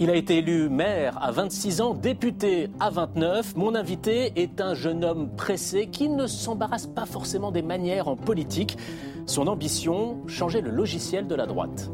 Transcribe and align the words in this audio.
Il 0.00 0.10
a 0.10 0.14
été 0.14 0.38
élu 0.38 0.68
maire 0.68 1.18
à 1.20 1.32
26 1.32 1.80
ans, 1.80 1.92
député 1.92 2.70
à 2.78 2.88
29. 2.88 3.56
Mon 3.56 3.74
invité 3.74 4.32
est 4.36 4.60
un 4.60 4.74
jeune 4.74 5.04
homme 5.04 5.28
pressé 5.34 5.88
qui 5.88 6.08
ne 6.08 6.28
s'embarrasse 6.28 6.86
pas 6.86 7.04
forcément 7.04 7.50
des 7.50 7.62
manières 7.62 8.06
en 8.06 8.14
politique. 8.14 8.78
Son 9.26 9.48
ambition, 9.48 10.18
changer 10.28 10.60
le 10.60 10.70
logiciel 10.70 11.26
de 11.26 11.34
la 11.34 11.46
droite. 11.46 11.90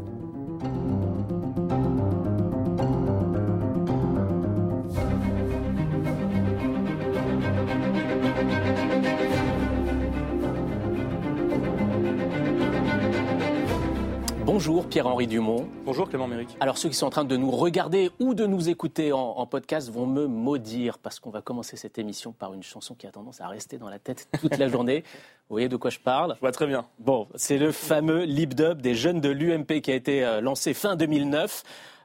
Bonjour 14.47 14.87
Pierre-Henri 14.87 15.27
Dumont. 15.27 15.67
Bonjour 15.87 16.07
Clément 16.07 16.29
Méric. 16.29 16.51
Alors 16.61 16.77
ceux 16.77 16.91
qui 16.91 16.95
sont 16.95 17.07
en 17.07 17.11
train 17.11 17.25
de 17.25 17.35
nous 17.35 17.51
regarder 17.51 18.11
ou 18.21 18.35
de 18.35 18.45
nous 18.45 18.69
écouter 18.69 19.11
en, 19.11 19.47
podcast 19.47 19.91
vont 19.91 20.05
me 20.05 20.27
maudire 20.27 20.98
parce 20.98 21.19
qu'on 21.19 21.30
va 21.30 21.41
commencer 21.41 21.79
cette 21.79 21.97
émission 21.97 22.33
par 22.33 22.52
une 22.52 22.62
chanson 22.62 22.95
qui 22.95 23.07
a 23.07 23.11
tendance 23.11 23.41
à 23.41 23.49
rester 23.49 23.79
dans 23.79 23.88
la 23.88 23.99
tête 23.99 24.29
toute 24.43 24.59
la 24.59 24.69
journée. 24.69 25.02
Vous 25.49 25.55
voyez 25.55 25.71
de 25.71 25.77
quoi 25.77 25.88
je 25.88 25.99
parle? 25.99 26.35
Je 26.35 26.41
vois 26.41 26.52
très 26.52 26.66
bien. 26.66 26.85
Bon, 26.99 27.27
c'est 27.37 27.57
le 27.57 27.73
fameux 27.73 28.25
Lip 28.25 28.55
Dub 28.55 28.83
des 28.83 28.95
jeunes 28.95 29.23
de 29.23 29.30
l'UMP 29.30 29.80
qui 29.80 29.91
a 29.91 29.95
été 29.95 30.23
euh, 30.23 30.43
lancé 30.43 30.74
fin 30.74 30.95
2009 30.95 31.63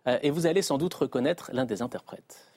euh, 0.08 0.18
et 0.22 0.30
vous 0.30 0.46
allez 0.46 0.62
sans 0.62 0.78
doute 0.78 0.94
reconnaître 0.94 1.50
l'un 1.52 1.66
des 1.66 1.82
interprètes. 1.82 2.49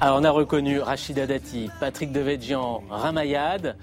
Alors 0.00 0.18
on 0.20 0.24
a 0.24 0.30
reconnu 0.30 0.80
Rachida 0.80 1.26
Dati, 1.26 1.70
Patrick 1.80 2.12
Devedjian, 2.12 2.82
Ramayad. 2.90 3.76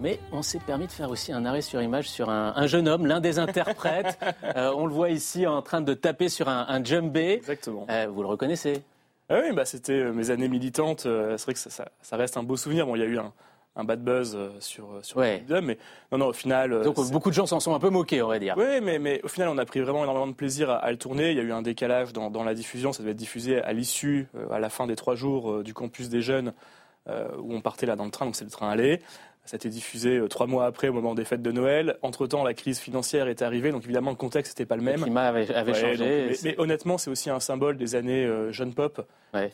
Mais 0.00 0.18
on 0.32 0.42
s'est 0.42 0.58
permis 0.58 0.86
de 0.86 0.92
faire 0.92 1.10
aussi 1.10 1.30
un 1.32 1.44
arrêt 1.44 1.60
sur 1.60 1.80
image 1.80 2.10
sur 2.10 2.30
un, 2.30 2.66
jeune 2.66 2.88
homme, 2.88 3.06
l'un 3.06 3.20
des 3.20 3.38
interprètes. 3.38 4.18
Euh, 4.56 4.72
on 4.76 4.86
le 4.86 4.92
voit 4.92 5.10
ici 5.10 5.46
en 5.46 5.62
train 5.62 5.80
de 5.80 5.94
taper 5.94 6.28
sur 6.28 6.48
un, 6.48 6.66
un 6.68 6.82
djembé. 6.84 7.34
Exactement. 7.34 7.86
Euh, 7.88 8.08
vous 8.12 8.22
le 8.22 8.28
reconnaissez? 8.28 8.82
Ah 9.30 9.40
Oui, 9.42 9.54
bah, 9.54 9.64
c'était 9.64 9.92
euh, 9.92 10.12
mes 10.12 10.30
années 10.30 10.48
militantes. 10.48 11.02
C'est 11.02 11.42
vrai 11.42 11.54
que 11.54 11.58
ça, 11.58 11.86
reste 12.12 12.36
un 12.36 12.42
beau 12.42 12.56
souvenir. 12.56 12.86
Bon, 12.86 12.96
il 12.96 12.98
y 12.98 13.02
a 13.02 13.06
eu 13.06 13.18
un, 13.18 13.32
bad 13.76 14.02
buzz 14.02 14.38
sur, 14.60 14.98
sur 15.02 15.16
ouais. 15.16 15.44
mais 15.48 15.78
non, 16.10 16.18
non, 16.18 16.26
au 16.26 16.32
final. 16.32 16.82
Donc 16.82 16.96
beaucoup 17.10 17.30
de 17.30 17.34
gens 17.34 17.46
s'en 17.46 17.60
sont 17.60 17.74
un 17.74 17.78
peu 17.78 17.90
moqués, 17.90 18.22
on 18.22 18.28
va 18.28 18.38
dire. 18.38 18.54
Oui, 18.56 18.80
mais, 18.82 18.98
mais 18.98 19.20
au 19.22 19.28
final, 19.28 19.48
on 19.48 19.58
a 19.58 19.64
pris 19.64 19.80
vraiment 19.80 20.02
énormément 20.02 20.26
de 20.26 20.34
plaisir 20.34 20.70
à, 20.70 20.90
le 20.90 20.98
tourner. 20.98 21.30
Il 21.30 21.36
y 21.36 21.40
a 21.40 21.42
eu 21.42 21.52
un 21.52 21.62
décalage 21.62 22.12
dans, 22.12 22.30
dans, 22.30 22.44
la 22.44 22.54
diffusion. 22.54 22.92
Ça 22.92 23.02
devait 23.02 23.12
être 23.12 23.16
diffusé 23.16 23.60
à 23.62 23.72
l'issue, 23.72 24.28
à 24.50 24.58
la 24.58 24.68
fin 24.68 24.86
des 24.86 24.96
trois 24.96 25.14
jours 25.14 25.62
du 25.62 25.74
campus 25.74 26.08
des 26.08 26.20
jeunes, 26.20 26.52
où 27.08 27.54
on 27.54 27.60
partait 27.60 27.86
là 27.86 27.96
dans 27.96 28.04
le 28.04 28.10
train, 28.10 28.26
donc 28.26 28.36
c'est 28.36 28.44
le 28.44 28.50
train 28.50 28.68
aller. 28.68 29.00
Ça 29.44 29.54
a 29.54 29.56
été 29.56 29.68
diffusé 29.68 30.18
euh, 30.18 30.28
trois 30.28 30.46
mois 30.46 30.66
après, 30.66 30.88
au 30.88 30.92
moment 30.92 31.16
des 31.16 31.24
fêtes 31.24 31.42
de 31.42 31.50
Noël. 31.50 31.98
Entre-temps, 32.02 32.44
la 32.44 32.54
crise 32.54 32.78
financière 32.78 33.26
est 33.26 33.42
arrivée, 33.42 33.72
donc 33.72 33.82
évidemment, 33.84 34.10
le 34.10 34.16
contexte 34.16 34.52
n'était 34.52 34.66
pas 34.66 34.76
le 34.76 34.82
même. 34.82 34.96
Le 34.96 35.02
climat 35.02 35.26
avait, 35.26 35.46
changé. 35.74 36.30
mais, 36.44 36.54
honnêtement, 36.60 36.96
c'est 36.96 37.10
aussi 37.10 37.28
un 37.28 37.40
symbole 37.40 37.76
des 37.76 37.96
années 37.96 38.24
euh, 38.24 38.52
jeune 38.52 38.72
pop. 38.72 39.04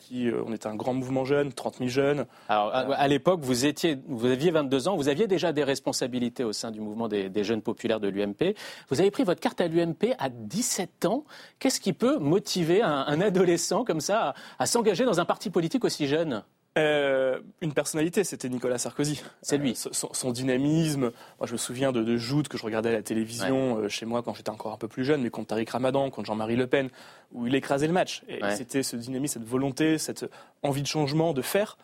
Qui, 0.01 0.27
euh, 0.27 0.43
on 0.45 0.53
était 0.53 0.67
un 0.67 0.75
grand 0.75 0.93
mouvement 0.93 1.23
jeune, 1.23 1.53
30 1.53 1.77
000 1.77 1.89
jeunes. 1.89 2.25
Alors, 2.49 2.71
à, 2.73 3.07
l'époque, 3.07 3.39
vous, 3.41 3.65
étiez, 3.65 3.97
vous 4.07 4.25
aviez 4.25 4.51
22 4.51 4.89
ans, 4.89 4.97
vous 4.97 5.07
aviez 5.07 5.25
déjà 5.25 5.53
des 5.53 5.63
responsabilités 5.63 6.43
au 6.43 6.51
sein 6.51 6.69
du 6.69 6.81
mouvement 6.81 7.07
des, 7.07 7.43
jeunes 7.45 7.61
populaires 7.61 8.01
de 8.01 8.09
l'UMP. 8.09 8.55
Vous 8.89 8.99
avez 8.99 9.09
pris 9.09 9.23
votre 9.23 9.39
carte 9.39 9.61
à 9.61 9.69
l'UMP 9.69 10.13
à 10.19 10.27
17 10.29 11.05
ans. 11.05 11.23
Qu'est-ce 11.59 11.79
qui 11.79 11.93
peut 11.93 12.17
motiver 12.17 12.81
un, 12.81 13.21
adolescent 13.21 13.85
comme 13.85 14.01
ça 14.01 14.33
à 14.59 14.65
s'engager 14.65 15.05
dans 15.05 15.21
un 15.21 15.25
parti 15.25 15.49
politique 15.49 15.85
aussi 15.85 16.07
jeune? 16.07 16.43
Euh, 16.77 17.39
une 17.61 17.73
personnalité, 17.73 18.23
c'était 18.23 18.49
Nicolas 18.49 18.77
Sarkozy. 18.77 19.21
C'est 19.41 19.57
lui. 19.57 19.71
Euh, 19.71 19.89
son, 19.91 20.31
dynamisme. 20.31 21.11
Moi, 21.39 21.47
je 21.47 21.53
me 21.53 21.57
souviens 21.57 21.91
de, 21.91 22.03
de 22.03 22.17
joutes 22.17 22.47
que 22.47 22.57
je 22.57 22.63
regardais 22.63 22.89
à 22.89 22.93
la 22.93 23.01
télévision 23.01 23.77
euh, 23.77 23.89
chez 23.89 24.05
moi 24.05 24.21
quand 24.21 24.33
j'étais 24.33 24.51
encore 24.51 24.73
un 24.73 24.77
peu 24.77 24.87
plus 24.87 25.03
jeune, 25.03 25.21
mais 25.21 25.29
contre 25.29 25.47
Tariq 25.47 25.71
Ramadan, 25.71 26.09
contre 26.09 26.27
Jean-Marie 26.27 26.55
Le 26.55 26.67
Pen, 26.67 26.89
où 27.33 27.47
il 27.47 27.55
écrasait 27.55 27.87
le 27.87 27.93
match. 27.93 28.23
Et 28.27 28.39
c'était 28.51 28.83
ce 28.83 28.95
dynamisme, 28.95 29.39
cette 29.39 29.49
volonté, 29.49 29.97
cette 29.97 30.29
envie 30.63 30.81
de 30.81 30.87
changement, 30.87 31.33
de 31.33 31.41
faire, 31.41 31.77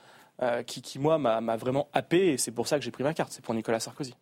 qui, 0.66 0.82
qui, 0.82 1.00
moi, 1.00 1.18
m'a 1.18 1.58
vraiment 1.58 1.88
happé. 1.94 2.34
Et 2.34 2.38
c'est 2.38 2.52
pour 2.52 2.68
ça 2.68 2.78
que 2.78 2.86
j'ai 2.86 2.92
pris 2.92 3.04
ma 3.04 3.14
carte. 3.14 3.32
C'est 3.32 3.44
pour 3.44 3.54
Nicolas 3.54 3.80
Sarkozy. 3.80 4.16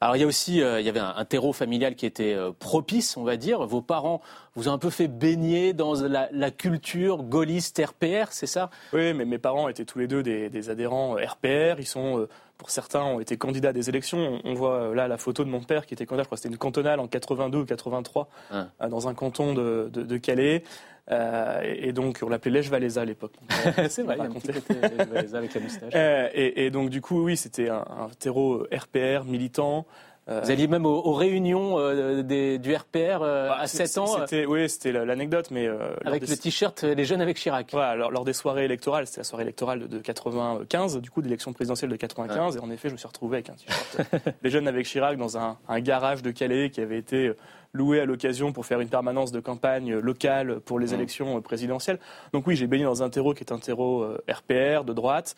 Alors 0.00 0.16
il 0.16 0.20
y 0.20 0.22
a 0.22 0.26
aussi, 0.26 0.62
euh, 0.62 0.80
il 0.80 0.86
y 0.86 0.88
avait 0.88 1.00
un, 1.00 1.24
terreau 1.24 1.52
familial 1.52 1.94
qui 1.94 2.06
était 2.06 2.34
euh, 2.34 2.52
propice, 2.52 3.16
on 3.16 3.24
va 3.24 3.36
dire. 3.36 3.66
Vos 3.66 3.82
parents 3.82 4.20
vous 4.54 4.68
ont 4.68 4.72
un 4.72 4.78
peu 4.78 4.90
fait 4.90 5.08
baigner 5.08 5.72
dans 5.72 5.94
la, 6.02 6.50
culture 6.50 7.22
gaulliste 7.22 7.80
RPR, 7.84 8.28
c'est 8.30 8.46
ça? 8.46 8.70
Oui, 8.92 9.12
mais 9.14 9.24
mes 9.24 9.38
parents 9.38 9.68
étaient 9.68 9.84
tous 9.84 9.98
les 9.98 10.06
deux 10.06 10.22
des, 10.22 10.70
adhérents 10.70 11.14
RPR. 11.14 11.78
Ils 11.78 11.86
sont, 11.86 12.20
euh, 12.20 12.28
pour 12.58 12.70
certains, 12.70 13.02
ont 13.02 13.20
été 13.20 13.36
candidats 13.36 13.70
à 13.70 13.72
des 13.72 13.88
élections. 13.88 14.40
On, 14.44 14.54
voit 14.54 14.94
là 14.94 15.08
la 15.08 15.18
photo 15.18 15.44
de 15.44 15.50
mon 15.50 15.62
père 15.62 15.86
qui 15.86 15.94
était 15.94 16.06
candidat, 16.06 16.22
je 16.24 16.28
crois 16.28 16.36
que 16.36 16.42
c'était 16.42 16.52
une 16.52 16.58
cantonale 16.58 17.00
en 17.00 17.08
82 17.08 17.58
ou 17.58 17.64
83, 17.64 18.28
ah. 18.52 18.88
dans 18.88 19.08
un 19.08 19.14
canton 19.14 19.54
de 19.54 20.16
Calais. 20.18 20.62
Euh, 21.10 21.60
et, 21.64 21.92
donc, 21.92 22.20
on 22.22 22.28
l'appelait 22.28 22.52
Lèche 22.52 22.68
Valéza 22.68 23.00
à 23.00 23.04
l'époque. 23.04 23.34
c'est 23.88 24.02
vrai, 24.02 24.16
il 24.18 24.22
avec 25.36 25.54
la 25.54 25.60
moustache. 25.60 25.92
Euh, 25.94 26.28
et, 26.32 26.70
donc, 26.70 26.90
du 26.90 27.00
coup, 27.00 27.24
oui, 27.24 27.36
c'était 27.36 27.68
un, 27.68 27.84
un 27.88 28.08
terreau 28.18 28.66
RPR 28.72 29.24
militant. 29.24 29.86
Euh, 30.28 30.40
Vous 30.40 30.52
alliez 30.52 30.68
même 30.68 30.86
aux, 30.86 31.14
réunions 31.14 31.80
euh, 31.80 32.22
du 32.22 32.74
RPR 32.76 33.18
bah, 33.18 33.56
à 33.58 33.66
7 33.66 33.98
ans 33.98 34.18
Oui, 34.46 34.68
c'était 34.68 34.92
l'anecdote, 34.92 35.48
mais... 35.50 35.68
avec 36.04 36.28
le 36.28 36.36
t-shirt 36.36 36.84
Les 36.84 37.04
jeunes 37.04 37.20
avec 37.20 37.36
Chirac. 37.36 37.70
Voilà, 37.72 37.96
lors, 37.96 38.12
lors, 38.12 38.24
des 38.24 38.32
soirées 38.32 38.64
électorales, 38.64 39.08
c'était 39.08 39.20
la 39.20 39.24
soirée 39.24 39.42
électorale 39.42 39.88
de 39.88 39.98
95, 39.98 40.98
du 40.98 41.10
coup, 41.10 41.22
d'élection 41.22 41.52
présidentielle 41.52 41.90
de 41.90 41.96
95, 41.96 42.56
et 42.56 42.60
en 42.60 42.70
effet, 42.70 42.88
je 42.88 42.92
me 42.92 42.98
suis 42.98 43.08
retrouvé 43.08 43.38
avec 43.38 43.50
un 43.50 43.54
t-shirt 43.54 44.28
Les 44.44 44.50
jeunes 44.50 44.68
avec 44.68 44.86
Chirac 44.86 45.16
dans 45.18 45.36
un, 45.36 45.58
un, 45.68 45.80
garage 45.80 46.22
de 46.22 46.30
Calais 46.30 46.70
qui 46.70 46.80
avait 46.80 46.98
été 46.98 47.32
loué 47.74 48.00
à 48.00 48.04
l'occasion 48.04 48.52
pour 48.52 48.66
faire 48.66 48.80
une 48.80 48.88
permanence 48.88 49.32
de 49.32 49.40
campagne 49.40 49.94
locale 49.94 50.60
pour 50.60 50.78
les 50.78 50.88
mmh. 50.88 50.94
élections 50.94 51.42
présidentielles. 51.42 51.98
Donc 52.32 52.46
oui, 52.46 52.56
j'ai 52.56 52.66
baigné 52.66 52.84
dans 52.84 53.02
un 53.02 53.10
terreau 53.10 53.34
qui 53.34 53.44
est 53.44 53.52
un 53.52 53.58
terreau 53.58 54.06
RPR 54.28 54.84
de 54.84 54.92
droite. 54.92 55.36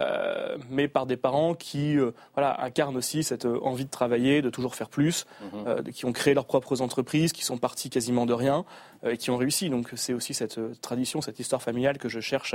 Euh, 0.00 0.58
mais 0.68 0.88
par 0.88 1.06
des 1.06 1.16
parents 1.16 1.54
qui 1.54 1.98
euh, 1.98 2.10
voilà, 2.34 2.62
incarnent 2.62 2.96
aussi 2.96 3.22
cette 3.22 3.46
euh, 3.46 3.58
envie 3.62 3.86
de 3.86 3.90
travailler, 3.90 4.42
de 4.42 4.50
toujours 4.50 4.74
faire 4.74 4.90
plus, 4.90 5.26
mmh. 5.40 5.90
qui 5.90 6.04
ont 6.04 6.12
créé 6.12 6.34
leurs 6.34 6.44
propres 6.44 6.82
entreprises, 6.82 7.32
qui 7.32 7.44
sont 7.44 7.56
partis 7.56 7.88
quasiment 7.88 8.26
de 8.26 8.34
rien 8.34 8.64
et 9.04 9.16
qui 9.16 9.30
ont 9.30 9.36
réussi. 9.36 9.70
Donc 9.70 9.90
c'est 9.94 10.12
aussi 10.12 10.34
cette 10.34 10.58
tradition, 10.80 11.20
cette 11.20 11.40
histoire 11.40 11.62
familiale 11.62 11.98
que 11.98 12.08
je 12.08 12.20
cherche 12.20 12.54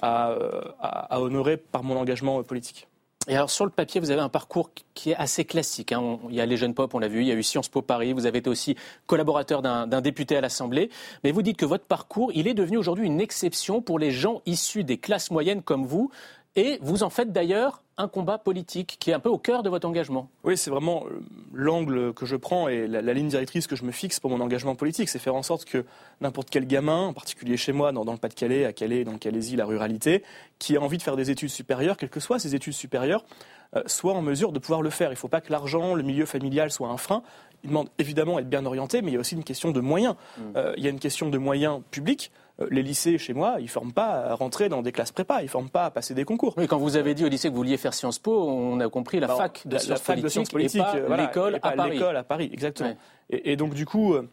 à, 0.00 0.34
à 0.80 1.20
honorer 1.20 1.56
par 1.56 1.82
mon 1.82 1.96
engagement 1.96 2.42
politique. 2.42 2.86
Et 3.28 3.36
alors 3.36 3.50
sur 3.50 3.66
le 3.66 3.70
papier, 3.70 4.00
vous 4.00 4.10
avez 4.10 4.22
un 4.22 4.30
parcours 4.30 4.70
qui 4.94 5.10
est 5.10 5.16
assez 5.16 5.44
classique. 5.44 5.92
Hein. 5.92 6.18
Il 6.30 6.34
y 6.34 6.40
a 6.40 6.46
les 6.46 6.56
jeunes 6.56 6.72
pop, 6.72 6.94
on 6.94 6.98
l'a 6.98 7.08
vu, 7.08 7.20
il 7.20 7.26
y 7.26 7.30
a 7.30 7.34
eu 7.34 7.42
Sciences 7.42 7.68
Po 7.68 7.82
Paris, 7.82 8.14
vous 8.14 8.24
avez 8.24 8.38
été 8.38 8.48
aussi 8.48 8.74
collaborateur 9.06 9.60
d'un 9.60 10.00
député 10.00 10.38
à 10.38 10.40
l'Assemblée. 10.40 10.88
Mais 11.24 11.30
vous 11.30 11.42
dites 11.42 11.58
que 11.58 11.66
votre 11.66 11.84
parcours, 11.84 12.32
il 12.34 12.48
est 12.48 12.54
devenu 12.54 12.78
aujourd'hui 12.78 13.04
une 13.06 13.20
exception 13.20 13.82
pour 13.82 13.98
les 13.98 14.10
gens 14.12 14.40
issus 14.46 14.82
des 14.82 14.96
classes 14.96 15.30
moyennes 15.30 15.62
comme 15.62 15.84
vous. 15.84 16.10
Et 16.56 16.78
vous 16.80 17.02
en 17.02 17.10
faites 17.10 17.30
d'ailleurs 17.30 17.82
un 17.98 18.08
combat 18.08 18.38
politique 18.38 18.96
qui 19.00 19.10
est 19.10 19.12
un 19.12 19.20
peu 19.20 19.28
au 19.28 19.38
cœur 19.38 19.62
de 19.62 19.68
votre 19.68 19.86
engagement. 19.86 20.30
Oui, 20.44 20.56
c'est 20.56 20.70
vraiment 20.70 21.04
euh, 21.06 21.20
l'angle 21.52 22.14
que 22.14 22.26
je 22.26 22.36
prends 22.36 22.68
et 22.68 22.86
la, 22.86 23.12
ligne 23.12 23.28
directrice 23.28 23.66
que 23.66 23.74
je 23.74 23.84
me 23.84 23.90
fixe 23.90 24.20
pour 24.20 24.30
mon 24.30 24.40
engagement 24.40 24.76
politique. 24.76 25.08
C'est 25.08 25.18
faire 25.18 25.34
en 25.34 25.42
sorte 25.42 25.64
que 25.64 25.84
n'importe 26.20 26.48
quel 26.48 26.66
gamin, 26.66 27.08
en 27.08 27.12
particulier 27.12 27.56
chez 27.56 27.72
moi, 27.72 27.90
dans, 27.92 28.04
le 28.04 28.18
Pas-de-Calais, 28.18 28.64
à 28.64 28.72
Calais, 28.72 29.02
dans 29.02 29.12
le 29.12 29.18
Calaisie, 29.18 29.56
la 29.56 29.66
ruralité, 29.66 30.22
qui 30.60 30.76
a 30.76 30.80
envie 30.80 30.96
de 30.96 31.02
faire 31.02 31.16
des 31.16 31.30
études 31.30 31.50
supérieures, 31.50 31.96
quelles 31.96 32.08
que 32.08 32.20
soient 32.20 32.38
ses 32.38 32.54
études 32.54 32.72
supérieures, 32.72 33.24
euh, 33.76 33.82
soit 33.86 34.14
en 34.14 34.22
mesure 34.22 34.52
de 34.52 34.60
pouvoir 34.60 34.80
le 34.80 34.90
faire. 34.90 35.08
Il 35.10 35.14
ne 35.14 35.18
faut 35.18 35.28
pas 35.28 35.40
que 35.40 35.50
l'argent, 35.50 35.94
le 35.94 36.04
milieu 36.04 36.24
familial 36.24 36.70
soit 36.70 36.88
un 36.88 36.96
frein. 36.96 37.22
Il 37.64 37.70
demande 37.70 37.88
évidemment 37.98 38.36
à 38.36 38.40
être 38.40 38.48
bien 38.48 38.64
orienté, 38.64 39.02
mais 39.02 39.10
il 39.10 39.14
y 39.14 39.16
a 39.16 39.20
aussi 39.20 39.34
une 39.34 39.44
question 39.44 39.70
de 39.70 39.80
moyens. 39.80 40.14
Mmh. 40.14 40.42
Euh, 40.56 40.74
il 40.76 40.84
y 40.84 40.86
a 40.86 40.90
une 40.90 41.00
question 41.00 41.28
de 41.28 41.38
moyens 41.38 41.80
publics. 41.90 42.30
Euh, 42.60 42.66
les 42.70 42.82
lycées 42.82 43.18
chez 43.18 43.34
moi, 43.34 43.56
ils 43.58 43.64
ne 43.64 43.68
forment 43.68 43.92
pas 43.92 44.30
à 44.30 44.34
rentrer 44.34 44.68
dans 44.68 44.82
des 44.82 44.92
classes 44.92 45.12
prépa, 45.12 45.40
ils 45.40 45.44
ne 45.44 45.50
forment 45.50 45.70
pas 45.70 45.86
à 45.86 45.90
passer 45.90 46.14
des 46.14 46.24
concours. 46.24 46.54
Oui, 46.56 46.66
quand 46.66 46.78
vous 46.78 46.96
avez 46.96 47.14
dit 47.14 47.24
au 47.24 47.28
lycée 47.28 47.48
que 47.48 47.52
vous 47.52 47.58
vouliez 47.58 47.76
faire 47.76 47.94
Sciences 47.94 48.18
Po, 48.18 48.48
on 48.48 48.80
a 48.80 48.88
compris 48.88 49.20
la 49.20 49.28
fac 49.28 49.62
de, 49.66 49.78
sciences, 49.78 50.00
politiques 50.50 50.82
et 50.94 51.00
pas 51.00 51.16
l'école 51.16 51.58
à 51.62 51.72
Paris. 51.72 51.90
L'école 51.92 52.16
à 52.16 52.24
Paris, 52.24 52.50
exactement. 52.52 52.96
Et, 53.30 53.56
donc 53.56 53.74
du 53.74 53.86
coup, 53.86 54.14
euh, 54.14 54.28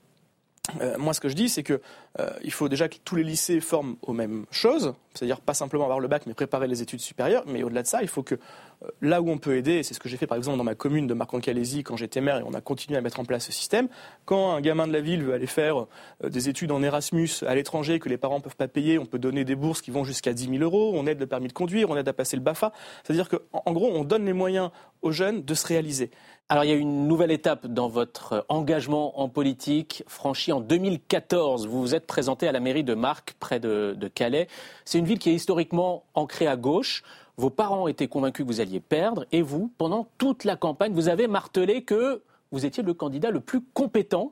moi 0.97 1.13
ce 1.13 1.19
que 1.19 1.29
je 1.29 1.35
dis, 1.35 1.49
c'est 1.49 1.63
que 1.63 1.81
euh, 2.19 2.29
il 2.43 2.51
faut 2.51 2.69
déjà 2.69 2.87
que 2.87 2.95
tous 3.03 3.15
les 3.15 3.23
lycées 3.23 3.59
forment 3.59 3.97
aux 4.01 4.13
mêmes 4.13 4.45
choses, 4.51 4.93
c'est-à-dire 5.13 5.41
pas 5.41 5.53
simplement 5.53 5.83
avoir 5.83 5.99
le 5.99 6.07
bac, 6.07 6.23
mais 6.27 6.33
préparer 6.33 6.67
les 6.67 6.81
études 6.81 7.01
supérieures. 7.01 7.43
Mais 7.47 7.63
au-delà 7.63 7.83
de 7.83 7.87
ça, 7.87 8.01
il 8.01 8.07
faut 8.07 8.23
que 8.23 8.35
euh, 8.35 8.87
là 9.01 9.21
où 9.21 9.29
on 9.29 9.37
peut 9.37 9.57
aider, 9.57 9.73
et 9.73 9.83
c'est 9.83 9.93
ce 9.93 9.99
que 9.99 10.07
j'ai 10.07 10.17
fait 10.17 10.27
par 10.27 10.37
exemple 10.37 10.57
dans 10.57 10.63
ma 10.63 10.75
commune 10.75 11.07
de 11.07 11.13
Marc-en-Calaisie 11.13 11.83
quand 11.83 11.97
j'étais 11.97 12.21
maire 12.21 12.37
et 12.37 12.43
on 12.43 12.53
a 12.53 12.61
continué 12.61 12.97
à 12.97 13.01
mettre 13.01 13.19
en 13.19 13.25
place 13.25 13.45
ce 13.45 13.51
système, 13.51 13.87
quand 14.25 14.53
un 14.53 14.61
gamin 14.61 14.87
de 14.87 14.93
la 14.93 15.01
ville 15.01 15.23
veut 15.23 15.33
aller 15.33 15.47
faire 15.47 15.87
euh, 16.23 16.29
des 16.29 16.49
études 16.49 16.71
en 16.71 16.81
Erasmus 16.81 17.29
à 17.45 17.55
l'étranger 17.55 17.99
que 17.99 18.09
les 18.09 18.17
parents 18.17 18.37
ne 18.37 18.43
peuvent 18.43 18.55
pas 18.55 18.67
payer, 18.67 18.97
on 18.97 19.05
peut 19.05 19.19
donner 19.19 19.43
des 19.43 19.55
bourses 19.55 19.81
qui 19.81 19.91
vont 19.91 20.03
jusqu'à 20.03 20.33
10 20.33 20.49
000 20.49 20.63
euros, 20.63 20.93
on 20.95 21.07
aide 21.07 21.19
le 21.19 21.27
permis 21.27 21.47
de 21.47 21.53
conduire, 21.53 21.89
on 21.89 21.97
aide 21.97 22.07
à 22.07 22.13
passer 22.13 22.37
le 22.37 22.41
BAFA. 22.41 22.71
C'est-à-dire 23.03 23.29
qu'en 23.29 23.63
en 23.65 23.73
gros, 23.73 23.91
on 23.93 24.03
donne 24.03 24.25
les 24.25 24.33
moyens 24.33 24.69
aux 25.01 25.11
jeunes 25.11 25.43
de 25.43 25.53
se 25.53 25.67
réaliser. 25.67 26.11
Alors 26.47 26.63
il 26.63 26.69
y 26.69 26.73
a 26.73 26.75
une 26.75 27.07
nouvelle 27.07 27.31
étape 27.31 27.65
dans 27.65 27.87
votre 27.87 28.45
engagement 28.49 29.19
en 29.19 29.29
politique, 29.29 30.03
franchi 30.07 30.51
en 30.51 30.59
2014. 30.59 31.65
Vous 31.65 31.81
vous 31.81 31.95
êtes 31.95 32.04
présenté 32.05 32.47
à 32.47 32.51
la 32.51 32.59
mairie 32.59 32.83
de 32.83 32.93
Marc, 32.93 33.35
près 33.39 33.59
de, 33.59 34.09
Calais. 34.13 34.47
C'est 34.85 34.99
une 34.99 35.05
ville 35.05 35.19
qui 35.19 35.29
est 35.29 35.33
historiquement 35.33 36.03
ancrée 36.13 36.47
à 36.47 36.55
gauche. 36.55 37.03
Vos 37.37 37.49
parents 37.49 37.87
étaient 37.87 38.07
convaincus 38.07 38.45
que 38.45 38.51
vous 38.51 38.61
alliez 38.61 38.79
perdre 38.79 39.25
et 39.31 39.41
vous, 39.41 39.71
pendant 39.77 40.07
toute 40.17 40.43
la 40.43 40.55
campagne, 40.55 40.93
vous 40.93 41.09
avez 41.09 41.27
martelé 41.27 41.83
que 41.83 42.21
vous 42.51 42.65
étiez 42.65 42.83
le 42.83 42.93
candidat 42.93 43.31
le 43.31 43.41
plus 43.41 43.61
compétent. 43.61 44.31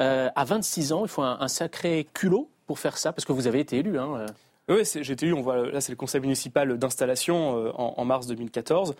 Euh, 0.00 0.30
à 0.34 0.44
26 0.44 0.92
ans, 0.92 1.04
il 1.04 1.08
faut 1.08 1.22
un, 1.22 1.48
sacré 1.48 2.06
culot 2.14 2.48
pour 2.66 2.78
faire 2.78 2.96
ça, 2.96 3.12
parce 3.12 3.24
que 3.24 3.32
vous 3.32 3.46
avez 3.46 3.60
été 3.60 3.78
élu. 3.78 3.98
Hein. 3.98 4.14
euh. 4.16 4.26
Oui, 4.68 4.82
j'ai 4.84 5.12
été 5.12 5.26
élu, 5.26 5.36
là 5.72 5.80
c'est 5.80 5.92
le 5.92 5.96
conseil 5.96 6.20
municipal 6.20 6.78
d'installation 6.78 7.58
euh, 7.58 7.72
en 7.72 8.04
mars 8.04 8.26
2014. 8.26 8.94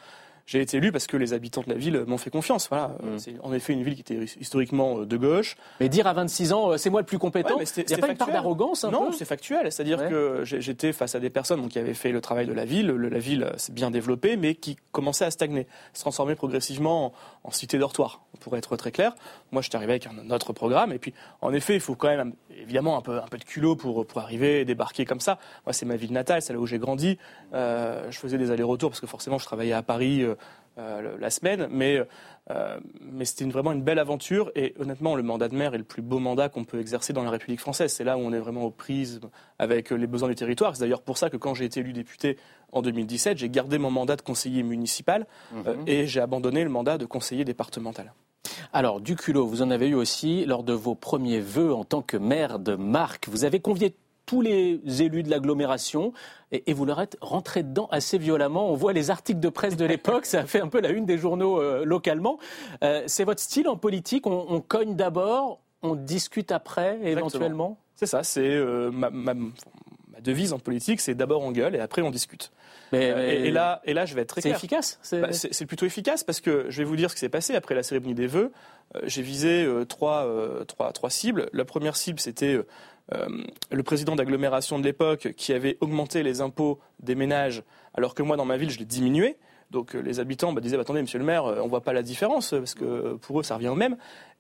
J'ai 0.46 0.60
été 0.60 0.76
élu 0.76 0.92
parce 0.92 1.06
que 1.06 1.16
les 1.16 1.32
habitants 1.32 1.62
de 1.66 1.70
la 1.72 1.78
ville 1.78 2.04
m'ont 2.06 2.18
fait 2.18 2.28
confiance. 2.30 2.68
Voilà. 2.68 2.88
Mm. 3.02 3.18
C'est 3.18 3.34
en 3.42 3.52
effet 3.54 3.72
une 3.72 3.82
ville 3.82 3.94
qui 3.94 4.02
était 4.02 4.24
historiquement 4.40 4.98
euh, 4.98 5.06
de 5.06 5.16
gauche. 5.16 5.56
Mais 5.80 5.88
dire 5.88 6.06
à 6.06 6.12
26 6.12 6.52
ans, 6.52 6.72
euh, 6.72 6.76
c'est 6.76 6.90
moi 6.90 7.00
le 7.00 7.06
plus 7.06 7.18
compétent, 7.18 7.56
Ouais, 7.56 7.64
il 7.64 7.78
n'y 7.78 7.82
a 7.82 7.84
pas 7.84 7.88
c'était 7.88 7.94
une 7.94 8.00
part 8.00 8.08
factuel. 8.26 8.32
d'arrogance 8.34 8.84
non, 8.84 9.10
c'est 9.12 9.24
factuel. 9.24 9.72
C'est-à-dire 9.72 9.98
Ouais. 10.00 10.10
que 10.10 10.42
j'étais 10.44 10.92
face 10.92 11.14
à 11.14 11.20
des 11.20 11.30
personnes 11.30 11.62
donc, 11.62 11.70
qui 11.70 11.78
avaient 11.78 11.94
fait 11.94 12.12
le 12.12 12.20
travail 12.20 12.46
de 12.46 12.52
la 12.52 12.64
ville. 12.66 12.88
Le- 12.88 13.08
la 13.08 13.18
ville 13.18 13.44
euh, 13.44 13.56
s'est 13.56 13.72
bien 13.72 13.90
développée, 13.90 14.36
mais 14.36 14.54
qui 14.54 14.76
commençait 14.92 15.24
à 15.24 15.30
stagner, 15.30 15.66
se 15.94 16.00
transformer 16.00 16.34
progressivement 16.34 17.06
en, 17.06 17.12
en 17.44 17.50
cité 17.50 17.78
dortoir, 17.78 18.20
pour 18.40 18.56
être 18.56 18.76
très 18.76 18.90
clair. 18.92 19.14
Moi, 19.50 19.62
j'étais 19.62 19.76
arrivé 19.76 19.92
avec 19.92 20.06
un 20.06 20.30
autre 20.30 20.52
programme. 20.52 20.92
Et 20.92 20.98
puis, 20.98 21.14
en 21.40 21.52
effet, 21.54 21.74
il 21.74 21.80
faut 21.80 21.94
quand 21.94 22.08
même, 22.08 22.34
évidemment, 22.60 22.98
un 22.98 23.00
peu, 23.00 23.16
un 23.18 23.26
peu 23.28 23.38
de 23.38 23.44
culot 23.44 23.76
pour, 23.76 24.06
pour 24.06 24.20
arriver 24.20 24.60
et 24.60 24.64
débarquer 24.66 25.06
comme 25.06 25.20
ça. 25.20 25.38
Moi, 25.64 25.72
c'est 25.72 25.86
ma 25.86 25.96
ville 25.96 26.12
natale, 26.12 26.42
c'est 26.42 26.52
là 26.52 26.58
où 26.58 26.66
j'ai 26.66 26.78
grandi. 26.78 27.18
Euh, 27.54 28.10
je 28.10 28.18
faisais 28.18 28.36
des 28.36 28.50
allers-retours 28.50 28.90
parce 28.90 29.00
que 29.00 29.06
forcément, 29.06 29.38
je 29.38 29.44
travaillais 29.46 29.72
à 29.72 29.82
Paris 29.82 30.22
euh, 30.34 31.02
euh, 31.02 31.16
la 31.20 31.30
semaine. 31.30 31.68
Mais, 31.70 32.02
euh, 32.50 32.80
mais 33.00 33.24
c'était 33.24 33.44
vraiment 33.44 33.70
une 33.70 33.82
belle 33.82 34.00
aventure. 34.00 34.50
Et 34.56 34.74
honnêtement, 34.80 35.14
le 35.14 35.22
mandat 35.22 35.48
de 35.48 35.54
maire 35.54 35.74
est 35.74 35.78
le 35.78 35.84
plus 35.84 36.02
beau 36.02 36.18
mandat 36.18 36.48
qu'on 36.48 36.64
peut 36.64 36.80
exercer 36.80 37.12
dans 37.12 37.22
la 37.22 37.30
République 37.30 37.60
française. 37.60 37.92
C'est 37.92 38.02
là 38.02 38.18
où 38.18 38.20
on 38.20 38.32
est 38.32 38.40
vraiment 38.40 38.64
aux 38.64 38.70
prises 38.72 39.20
avec 39.60 39.90
les 39.90 40.06
besoins 40.08 40.28
du 40.28 40.34
territoire. 40.34 40.74
C'est 40.74 40.82
d'ailleurs 40.82 41.02
pour 41.02 41.16
ça 41.16 41.30
que 41.30 41.36
quand 41.36 41.54
j'ai 41.54 41.64
été 41.64 41.78
élu 41.80 41.92
député 41.92 42.38
en 42.72 42.82
2017, 42.82 43.38
j'ai 43.38 43.48
gardé 43.50 43.78
mon 43.78 43.92
mandat 43.92 44.16
de 44.16 44.22
conseiller 44.22 44.64
municipal 44.64 45.26
euh, 45.66 45.74
Mhm. 45.76 45.84
et 45.86 46.06
j'ai 46.08 46.20
abandonné 46.20 46.64
le 46.64 46.70
mandat 46.70 46.98
de 46.98 47.06
conseiller 47.06 47.44
départemental. 47.44 48.12
Alors, 48.72 49.00
du 49.00 49.14
culot, 49.16 49.46
vous 49.46 49.62
en 49.62 49.70
avez 49.70 49.88
eu 49.88 49.94
aussi 49.94 50.44
lors 50.44 50.64
de 50.64 50.72
vos 50.72 50.94
premiers 50.96 51.40
vœux 51.40 51.72
en 51.72 51.84
tant 51.84 52.02
que 52.02 52.16
maire 52.16 52.58
de 52.58 52.74
Marc. 52.74 53.28
Vous 53.28 53.44
avez 53.44 53.60
convié 53.60 53.94
tous 54.26 54.40
les 54.40 54.80
élus 55.02 55.22
de 55.22 55.30
l'agglomération 55.30 56.12
et, 56.52 56.70
et 56.70 56.72
vous 56.72 56.84
leur 56.84 57.00
êtes 57.00 57.16
rentré 57.20 57.62
dedans 57.62 57.88
assez 57.90 58.18
violemment. 58.18 58.70
On 58.70 58.74
voit 58.74 58.92
les 58.92 59.10
articles 59.10 59.40
de 59.40 59.48
presse 59.48 59.76
de 59.76 59.84
l'époque, 59.84 60.26
ça 60.26 60.40
a 60.40 60.46
fait 60.46 60.60
un 60.60 60.68
peu 60.68 60.80
la 60.80 60.90
une 60.90 61.04
des 61.06 61.18
journaux 61.18 61.60
euh, 61.60 61.84
localement. 61.84 62.38
Euh, 62.82 63.02
c'est 63.06 63.24
votre 63.24 63.40
style 63.40 63.68
en 63.68 63.76
politique, 63.76 64.26
on, 64.26 64.46
on 64.48 64.60
cogne 64.60 64.96
d'abord, 64.96 65.60
on 65.82 65.94
discute 65.94 66.52
après 66.52 66.98
éventuellement? 67.04 67.78
C'est 67.96 68.06
ça, 68.06 68.22
c'est 68.22 68.40
euh, 68.48 68.90
ma, 68.90 69.10
ma- 69.10 69.34
ma 69.34 70.20
devise 70.22 70.52
en 70.52 70.58
politique, 70.58 71.00
c'est 71.00 71.14
d'abord 71.14 71.42
on 71.42 71.52
gueule 71.52 71.76
et 71.76 71.80
après 71.80 72.02
on 72.02 72.10
discute. 72.10 72.50
Mais, 72.92 73.08
et, 73.08 73.48
et 73.48 73.50
là, 73.50 73.80
et 73.84 73.92
là, 73.92 74.06
je 74.06 74.14
vais 74.14 74.22
être 74.22 74.28
très 74.28 74.40
c'est 74.40 74.48
clair. 74.50 74.56
efficace 74.58 74.98
c'est- 75.02 75.20
Bah, 75.20 75.32
c'est 75.32 75.52
c'est 75.52 75.66
plutôt 75.66 75.84
efficace 75.86 76.22
parce 76.24 76.40
que 76.40 76.66
je 76.68 76.78
vais 76.78 76.84
vous 76.84 76.96
dire 76.96 77.10
ce 77.10 77.14
qui 77.14 77.20
s'est 77.20 77.28
passé 77.28 77.54
après 77.56 77.74
la 77.74 77.82
cérémonie 77.82 78.14
des 78.14 78.26
vœux. 78.26 78.52
J'ai 79.04 79.22
visé 79.22 79.66
trois, 79.88 80.28
trois, 80.68 80.92
trois 80.92 81.10
cibles. 81.10 81.48
La 81.52 81.64
première 81.64 81.96
cible, 81.96 82.20
c'était 82.20 82.60
le 83.10 83.82
président 83.82 84.16
d'agglomération 84.16 84.78
de 84.78 84.84
l'époque 84.84 85.34
qui 85.36 85.52
avait 85.52 85.76
augmenté 85.80 86.22
les 86.22 86.40
impôts 86.40 86.80
des 87.00 87.14
ménages, 87.14 87.62
alors 87.94 88.14
que 88.14 88.22
moi, 88.22 88.36
dans 88.36 88.44
ma 88.44 88.56
ville, 88.56 88.70
je 88.70 88.78
les 88.78 88.84
diminuais. 88.84 89.36
Donc 89.70 89.94
euh, 89.94 90.00
les 90.00 90.20
habitants 90.20 90.52
bah, 90.52 90.60
disaient 90.60 90.78
attendez, 90.78 91.02
monsieur 91.02 91.18
le 91.18 91.24
maire, 91.24 91.46
euh, 91.46 91.60
on 91.62 91.68
voit 91.68 91.80
pas 91.80 91.92
la 91.92 92.02
différence 92.02 92.50
parce 92.50 92.74
que 92.74 92.84
euh, 92.84 93.16
pour 93.16 93.40
eux, 93.40 93.42
ça 93.42 93.56
revient 93.56 93.68
au 93.68 93.74
même. 93.74 93.96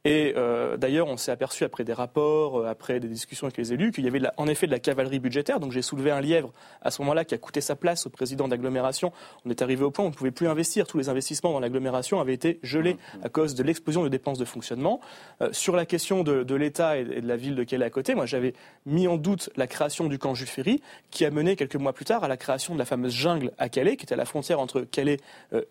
Et 0.06 0.34
euh, 0.36 0.76
d'ailleurs, 0.76 1.08
on 1.08 1.16
s'est 1.16 1.32
aperçu 1.32 1.64
après 1.64 1.82
des 1.82 1.94
rapports, 1.94 2.58
euh, 2.58 2.66
après 2.66 3.00
des 3.00 3.08
discussions 3.08 3.46
avec 3.46 3.56
les 3.56 3.72
élus, 3.72 3.90
qu'il 3.90 4.04
y 4.04 4.06
avait 4.06 4.18
la- 4.18 4.34
en 4.36 4.46
effet 4.48 4.66
de 4.66 4.70
la 4.70 4.78
cavalerie 4.78 5.18
budgétaire. 5.18 5.60
Donc 5.60 5.72
j'ai 5.72 5.80
soulevé 5.80 6.10
un 6.10 6.20
lièvre 6.20 6.52
à 6.82 6.90
ce 6.90 7.00
moment-là 7.00 7.24
qui 7.24 7.34
a 7.34 7.38
coûté 7.38 7.62
sa 7.62 7.74
place 7.74 8.04
au 8.06 8.10
président 8.10 8.46
d'agglomération. 8.46 9.12
On 9.46 9.50
est 9.50 9.62
arrivé 9.62 9.82
au 9.82 9.90
point 9.90 10.04
où 10.04 10.08
on 10.08 10.10
ne 10.10 10.14
pouvait 10.14 10.30
plus 10.30 10.46
investir. 10.46 10.86
Tous 10.86 10.98
les 10.98 11.08
investissements 11.08 11.52
dans 11.52 11.60
l'agglomération 11.60 12.20
avaient 12.20 12.34
été 12.34 12.60
gelés 12.62 12.98
à 13.22 13.30
cause 13.30 13.54
de 13.54 13.62
l'explosion 13.62 14.02
de 14.02 14.10
dépenses 14.10 14.36
de 14.36 14.44
fonctionnement. 14.44 15.00
Euh, 15.40 15.48
sur 15.52 15.74
la 15.74 15.86
question 15.86 16.22
de, 16.22 16.54
l'État 16.54 16.98
et, 16.98 17.04
de 17.04 17.26
la 17.26 17.36
ville 17.36 17.54
de 17.54 17.64
Calais 17.64 17.86
à 17.86 17.90
côté, 17.90 18.14
moi 18.14 18.26
j'avais 18.26 18.52
mis 18.84 19.08
en 19.08 19.16
doute 19.16 19.48
la 19.56 19.66
création 19.66 20.08
du 20.08 20.18
camp 20.18 20.34
Jules 20.34 20.48
Ferry, 20.48 20.82
qui 21.10 21.24
a 21.24 21.30
mené 21.30 21.56
quelques 21.56 21.76
mois 21.76 21.94
plus 21.94 22.04
tard 22.04 22.22
à 22.24 22.28
la 22.28 22.36
création 22.36 22.74
de 22.74 22.78
la 22.78 22.84
fameuse 22.84 23.14
jungle 23.14 23.52
à 23.56 23.70
Calais, 23.70 23.96
qui 23.96 24.04
était 24.04 24.12
à 24.12 24.18
la 24.18 24.26
frontière 24.26 24.60
entre 24.60 24.82
Calais 24.82 25.16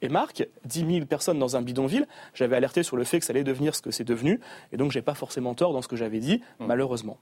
et 0.01 0.09
Marc. 0.09 0.47
10 0.65 0.85
000 0.91 1.05
personnes 1.05 1.37
dans 1.37 1.55
un 1.55 1.61
bidonville. 1.61 2.07
J'avais 2.33 2.55
alerté 2.55 2.81
sur 2.81 2.97
le 2.97 3.03
fait 3.03 3.19
que 3.19 3.25
ça 3.25 3.31
allait 3.33 3.43
devenir 3.43 3.75
ce 3.75 3.83
que 3.83 3.91
c'est 3.91 4.03
devenu. 4.03 4.22
Et 4.71 4.77
donc 4.77 4.91
j'ai 4.91 5.01
pas 5.01 5.13
forcément 5.13 5.53
tort 5.53 5.73
dans 5.73 5.81
ce 5.81 5.87
que 5.87 5.95
j'avais 5.95 6.19
dit, 6.19 6.41
malheureusement. 6.59 7.17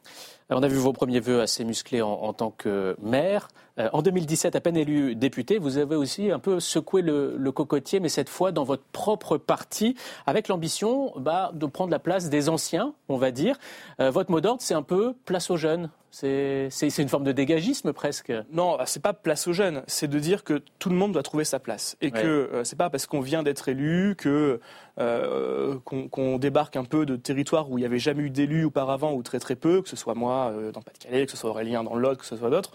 Alors, 0.50 0.60
on 0.60 0.64
a 0.64 0.68
vu 0.68 0.76
vos 0.76 0.92
premiers 0.92 1.22
vœux 1.22 1.42
assez 1.42 1.64
musclés 1.64 2.02
en, 2.02 2.12
en 2.12 2.34
tant 2.34 2.52
que 2.52 2.98
maire. 3.02 3.48
Euh, 3.80 3.90
en 3.94 4.02
2017, 4.02 4.56
à 4.56 4.60
peine 4.60 4.76
élu 4.76 5.16
député, 5.16 5.58
vous 5.58 5.78
avez 5.78 5.96
aussi 5.96 6.30
un 6.30 6.40
peu 6.40 6.60
secoué 6.60 7.02
le, 7.02 7.36
le 7.38 7.52
cocotier, 7.54 8.02
mais 8.02 8.10
cette 8.10 8.28
fois 8.28 8.52
dans 8.52 8.66
votre 8.66 8.84
propre 8.92 9.38
parti, 9.38 9.96
avec 10.26 10.50
l'ambition 10.50 11.14
bah, 11.16 11.52
de 11.54 11.66
prendre 11.66 11.92
la 11.92 12.00
place 12.00 12.30
des 12.30 12.50
anciens, 12.50 12.94
on 13.08 13.18
va 13.18 13.32
dire. 13.32 13.58
Euh, 14.02 14.12
votre 14.12 14.30
mot 14.30 14.42
d'ordre, 14.42 14.62
c'est 14.62 14.74
un 14.74 14.84
peu 14.84 15.14
place 15.26 15.50
aux 15.50 15.58
jeunes. 15.58 15.90
C'est 16.12 16.70
une 17.00 17.08
forme 17.10 17.24
de 17.24 17.32
dégagisme 17.32 17.94
presque. 17.94 18.32
Non, 18.52 18.78
c'est 18.86 19.02
pas 19.02 19.14
place 19.14 19.48
aux 19.48 19.54
jeunes, 19.54 19.82
c'est 19.88 20.10
de 20.10 20.20
dire 20.20 20.44
que 20.44 20.62
tout 20.78 20.90
le 20.90 20.96
monde 20.96 21.14
doit 21.14 21.24
trouver 21.24 21.46
sa 21.46 21.60
place 21.60 21.96
et 22.02 22.08
Ouais. 22.12 22.22
que 22.22 22.28
euh, 22.28 22.64
c'est 22.66 22.76
pas 22.76 22.90
parce 22.90 23.06
qu'on 23.08 23.22
vient 23.22 23.44
d'être 23.44 23.70
élu 23.70 24.16
que 24.18 24.60
euh, 25.00 25.78
qu'on 25.86 26.38
débarque 26.38 26.76
un 26.76 26.84
peu 26.84 27.06
de 27.06 27.16
territoire 27.16 27.72
où 27.72 27.78
il 27.78 27.82
n'y 27.82 27.86
avait 27.88 27.98
jamais 28.00 28.24
eu 28.24 28.30
d'élu 28.30 28.66
auparavant 28.66 29.14
ou 29.14 29.24
très 29.24 29.40
très 29.40 29.56
peu, 29.56 29.82
que 29.82 29.88
ce 29.90 29.96
soit 29.96 30.14
moi 30.16 30.52
euh, 30.52 30.72
dans 30.72 30.82
Pas-de-Calais, 30.82 31.26
que 31.26 31.32
ce 31.32 31.38
soit 31.38 31.50
Aurélien 31.50 31.84
dans 31.84 31.96
l'Aude, 31.96 32.18
que 32.18 32.26
ce 32.26 32.36
soit 32.36 32.50
d'autres, 32.50 32.74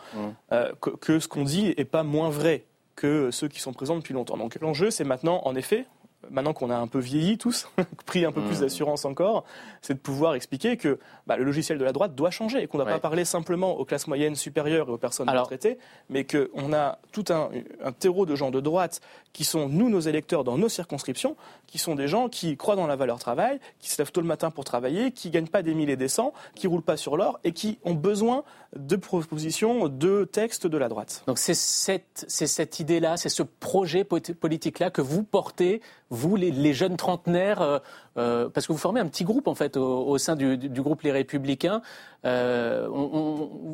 euh, 0.52 0.72
que, 0.80 0.90
que 0.90 1.20
ce 1.20 1.28
qu'on 1.28 1.44
dit 1.44 1.74
est 1.76 1.84
pas 1.84 2.02
moins 2.02 2.30
vrai 2.30 2.64
que 2.96 3.30
ceux 3.30 3.48
qui 3.48 3.60
sont 3.60 3.74
présents 3.74 3.96
depuis 3.96 4.14
longtemps. 4.14 4.38
Donc 4.38 4.56
l'enjeu, 4.62 4.90
c'est 4.90 5.04
maintenant, 5.04 5.42
en 5.44 5.54
effet, 5.54 5.84
maintenant 6.30 6.52
qu'on 6.52 6.70
a 6.70 6.76
un 6.76 6.86
peu 6.88 6.98
vieilli 6.98 7.38
tous, 7.38 7.68
pris 8.06 8.24
un 8.24 8.32
peu 8.32 8.40
plus 8.42 8.58
Mm. 8.58 8.60
d'assurance 8.62 9.04
encore, 9.04 9.44
c'est 9.82 9.94
de 9.94 9.98
pouvoir 9.98 10.34
expliquer 10.34 10.76
que 10.76 10.98
bah, 11.26 11.36
le 11.36 11.44
logiciel 11.44 11.78
de 11.78 11.84
la 11.84 11.92
droite 11.92 12.14
doit 12.14 12.30
changer 12.30 12.62
et 12.62 12.66
qu'on 12.66 12.78
ne 12.78 12.82
doit 12.82 12.92
Ouais. 12.92 12.98
pas 12.98 13.08
parler 13.08 13.24
simplement 13.24 13.78
aux 13.78 13.84
classes 13.84 14.06
moyennes 14.08 14.34
supérieures 14.34 14.88
et 14.88 14.92
aux 14.92 14.98
personnes 14.98 15.28
Alors- 15.28 15.44
retraitées, 15.44 15.78
mais 16.10 16.24
qu'on 16.24 16.72
a 16.72 16.98
tout 17.12 17.24
un, 17.30 17.50
un 17.84 17.92
terreau 17.92 18.26
de 18.26 18.34
gens 18.34 18.50
de 18.50 18.60
droite 18.60 19.00
qui 19.32 19.44
sont, 19.44 19.68
nous, 19.68 19.88
nos 19.90 20.00
électeurs 20.00 20.44
dans 20.44 20.56
nos 20.58 20.68
circonscriptions, 20.68 21.36
qui 21.66 21.78
sont 21.78 21.94
des 21.94 22.08
gens 22.08 22.28
qui 22.28 22.56
croient 22.56 22.76
dans 22.76 22.86
la 22.86 22.96
valeur 22.96 23.18
travail, 23.18 23.60
qui 23.80 23.90
se 23.90 23.98
lèvent 24.00 24.10
tôt 24.12 24.20
le 24.22 24.26
matin 24.26 24.50
pour 24.50 24.64
travailler, 24.64 25.12
qui 25.12 25.30
gagnent 25.30 25.46
pas 25.48 25.62
des 25.62 25.74
mille 25.74 25.90
et 25.90 25.96
des 25.96 26.08
cents, 26.08 26.32
qui 26.54 26.66
roulent 26.66 26.82
pas 26.82 26.96
sur 26.96 27.16
l'or 27.16 27.38
et 27.44 27.52
qui 27.52 27.78
ont 27.84 27.94
besoin 27.94 28.44
de 28.74 28.96
propositions, 28.96 29.88
de 29.88 30.24
textes 30.24 30.66
de 30.66 30.78
la 30.78 30.88
droite. 30.88 31.22
Donc 31.26 31.38
c'est 31.38 31.54
cette, 31.54 32.24
cette 32.28 32.80
idée-là, 32.80 33.16
c'est 33.16 33.28
ce 33.28 33.42
projet 33.42 34.04
politique-là 34.04 34.90
que 34.90 35.00
vous 35.02 35.22
portez, 35.22 35.80
vous 36.10 36.36
les, 36.36 36.72
jeunes 36.72 36.96
trentenaires, 36.96 37.62
euh, 37.62 37.78
euh, 38.16 38.48
parce 38.48 38.66
que 38.66 38.72
vous 38.72 38.78
formez 38.78 39.00
un 39.00 39.06
petit 39.06 39.24
groupe 39.24 39.48
en 39.48 39.54
fait 39.54 39.76
au, 39.76 40.18
sein 40.18 40.36
du, 40.36 40.56
groupe 40.82 41.02
Les 41.02 41.12
Républicains. 41.12 41.82
Euh, 42.24 42.88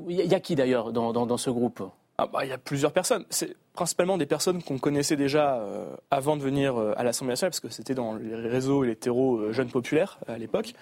Il 0.08 0.16
y 0.16 0.34
a 0.34 0.40
qui 0.40 0.54
d'ailleurs 0.54 0.92
dans, 0.92 1.12
dans- 1.12 1.36
ce 1.36 1.50
groupe? 1.50 1.82
Ah 2.18 2.26
bah, 2.26 2.44
il 2.44 2.50
y 2.50 2.52
a 2.52 2.58
plusieurs 2.58 2.92
personnes. 2.92 3.24
C'est 3.30 3.56
principalement 3.72 4.18
des 4.18 4.26
personnes 4.26 4.62
qu'on 4.62 4.78
connaissait 4.78 5.16
déjà 5.16 5.56
euh, 5.56 5.86
avant 6.10 6.36
de 6.36 6.42
venir 6.42 6.76
euh, 6.76 6.92
à 6.96 7.04
l'Assemblée 7.04 7.32
nationale, 7.32 7.50
parce 7.50 7.60
que 7.60 7.70
c'était 7.70 7.94
dans 7.94 8.14
les 8.14 8.34
réseaux 8.34 8.84
et 8.84 8.88
les 8.88 8.96
terreaux 8.96 9.38
euh, 9.38 9.52
jeunes 9.52 9.70
populaires 9.70 10.18
euh, 10.28 10.34
à 10.34 10.38
l'époque. 10.38 10.74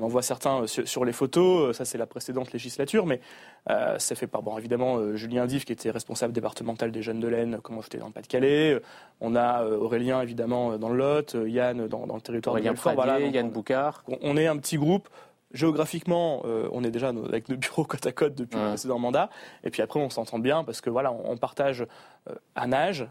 On 0.00 0.04
en 0.04 0.08
voit 0.08 0.22
certains 0.22 0.62
euh, 0.62 0.66
sur, 0.66 1.04
les 1.04 1.12
photos, 1.12 1.70
euh, 1.70 1.72
ça 1.72 1.84
c'est 1.84 1.98
la 1.98 2.06
précédente 2.06 2.52
législature, 2.52 3.04
mais 3.06 3.20
euh, 3.70 3.96
c'est 3.98 4.14
fait 4.14 4.26
par, 4.26 4.42
bon, 4.42 4.56
évidemment, 4.56 4.96
euh, 4.98 5.16
Julien 5.16 5.46
Diff, 5.46 5.64
qui 5.64 5.72
était 5.72 5.90
responsable 5.90 6.32
départemental 6.32 6.92
des 6.92 7.02
jeunes 7.02 7.20
de 7.20 7.26
l'Aisne, 7.28 7.58
comme 7.60 7.74
moi 7.76 7.84
j'étais 7.84 7.98
dans 7.98 8.06
le 8.06 8.12
Pas-de-Calais. 8.12 8.80
On 9.20 9.34
a 9.34 9.64
euh, 9.64 9.76
Aurélien, 9.76 10.22
évidemment, 10.22 10.78
dans 10.78 10.88
le 10.88 10.96
Lot, 10.96 11.36
Yann 11.46 11.88
dans, 11.88 12.06
dans 12.06 12.14
le 12.14 12.20
territoire 12.20 12.54
Aurélien 12.54 12.70
de 12.70 12.76
Belfort. 12.76 12.94
Voilà, 12.94 13.18
donc, 13.20 13.34
Yann 13.34 13.50
Boucard. 13.50 14.04
on- 14.08 14.18
on 14.22 14.36
est 14.36 14.46
un 14.46 14.56
petit 14.56 14.76
groupe. 14.78 15.08
Géographiquement, 15.54 16.42
on 16.44 16.84
est 16.84 16.90
déjà 16.90 17.08
avec 17.08 17.48
nos 17.48 17.56
bureaux 17.56 17.84
côte 17.84 18.06
à 18.06 18.12
côte 18.12 18.34
depuis 18.34 18.56
Ouais. 18.58 18.62
le 18.64 18.68
précédent 18.68 18.98
mandat. 18.98 19.30
Et 19.64 19.70
puis 19.70 19.80
après, 19.80 19.98
on 19.98 20.10
s'entend 20.10 20.38
bien 20.38 20.62
parce 20.62 20.82
que 20.82 20.90
voilà, 20.90 21.10
on, 21.10 21.32
on 21.32 21.36
partage 21.38 21.86
un 22.54 22.72
âge, 22.74 23.06